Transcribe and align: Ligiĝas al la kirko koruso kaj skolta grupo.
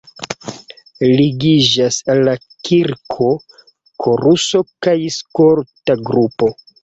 Ligiĝas 1.19 1.99
al 2.13 2.21
la 2.29 2.33
kirko 2.69 3.27
koruso 4.05 4.63
kaj 4.87 4.97
skolta 5.19 5.99
grupo. 6.11 6.51